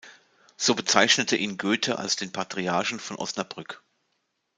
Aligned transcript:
So 0.57 0.73
bezeichnete 0.73 1.35
ihn 1.35 1.57
Goethe 1.59 1.99
als 1.99 2.15
den 2.15 2.31
„Patriarchen 2.31 2.99
von 2.99 3.17
Osnabrück“. 3.17 3.83